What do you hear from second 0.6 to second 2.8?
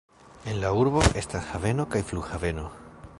la urbo estas haveno kaj flughaveno.